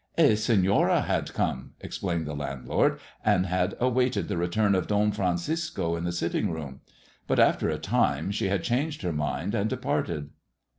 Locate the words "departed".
9.69-10.31